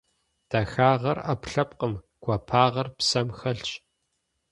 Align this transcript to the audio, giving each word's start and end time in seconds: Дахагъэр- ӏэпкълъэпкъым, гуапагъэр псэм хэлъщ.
Дахагъэр- 0.49 1.17
ӏэпкълъэпкъым, 1.25 1.93
гуапагъэр 2.23 2.87
псэм 2.97 3.27
хэлъщ. 3.37 3.69